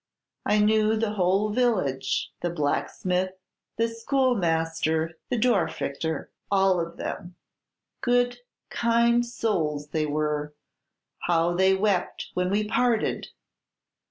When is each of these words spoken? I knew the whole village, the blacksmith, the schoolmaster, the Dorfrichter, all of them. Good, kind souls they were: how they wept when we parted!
I 0.47 0.57
knew 0.57 0.97
the 0.97 1.11
whole 1.11 1.51
village, 1.51 2.31
the 2.41 2.49
blacksmith, 2.49 3.33
the 3.77 3.87
schoolmaster, 3.87 5.19
the 5.29 5.37
Dorfrichter, 5.37 6.29
all 6.49 6.79
of 6.79 6.97
them. 6.97 7.35
Good, 8.01 8.39
kind 8.71 9.23
souls 9.23 9.89
they 9.89 10.07
were: 10.07 10.55
how 11.27 11.53
they 11.53 11.75
wept 11.75 12.29
when 12.33 12.49
we 12.49 12.67
parted! 12.67 13.27